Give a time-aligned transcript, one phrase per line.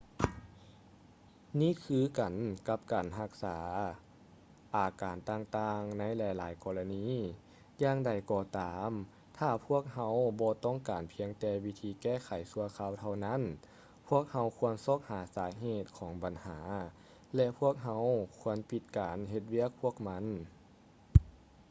[1.59, 2.33] ນີ້ຄືກັນ
[2.67, 3.59] ກັບການຮັກສາ
[4.75, 7.05] ອາການຕ່າງໆໃນຫຼາຍໆກໍລະນີ
[7.81, 8.89] ຢ່າງໃດກໍຕາມ
[9.37, 13.41] ຖ້າພວກເຮົາບໍ່ຕ້ອງການພຽງແຕ່ວິທີແກ້ໄຂຊົ່ວຄາວເທົ່ານັ້ນ
[14.07, 16.59] ພວກເຮົາຄວນຊອກຫາສາເຫດຂອງບັນຫາ
[17.35, 18.03] ແລະ ພວກເຮົາ
[18.41, 20.25] ຄວນປິດການເຮັດວຽກພວກມັນ